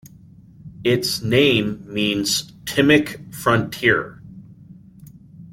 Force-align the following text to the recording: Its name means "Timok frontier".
Its 0.83 1.21
name 1.21 1.83
means 1.85 2.51
"Timok 2.65 3.35
frontier". 3.35 4.19